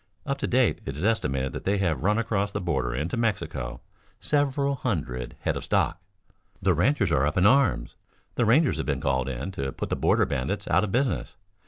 Up 0.25 0.39
to 0.39 0.47
date 0.47 0.81
it 0.87 0.97
is 0.97 1.03
estimated 1.05 1.53
that 1.53 1.63
they 1.63 1.77
have 1.77 2.01
run 2.01 2.17
across 2.17 2.51
the 2.51 2.59
border 2.59 2.95
into 2.95 3.15
Mexico 3.15 3.81
several 4.19 4.73
hundred 4.73 5.35
head 5.41 5.55
of 5.55 5.63
stock. 5.63 5.99
The 6.59 6.73
ranchers 6.73 7.11
are 7.11 7.27
up 7.27 7.37
in 7.37 7.45
arms. 7.45 7.97
The 8.33 8.45
Rangers 8.45 8.77
have 8.77 8.87
been 8.87 8.99
called 8.99 9.29
in 9.29 9.51
to 9.51 9.71
put 9.71 9.91
the 9.91 9.95
Border 9.95 10.25
Bandits 10.25 10.67
out 10.69 10.83
of 10.83 10.91
business. 10.91 11.35